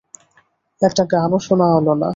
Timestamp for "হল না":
1.73-2.09